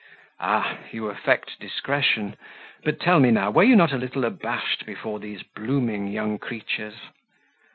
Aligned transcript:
"Ah, 0.39 0.79
you 0.91 1.09
affect 1.09 1.59
discretion; 1.59 2.35
but 2.83 2.99
tell 2.99 3.19
me 3.19 3.29
now, 3.29 3.51
were 3.51 3.63
you 3.63 3.75
not 3.75 3.91
a 3.93 3.99
little 3.99 4.25
abashed 4.25 4.83
before 4.83 5.19
these 5.19 5.43
blooming 5.43 6.07
young 6.07 6.39
creatures?" 6.39 6.95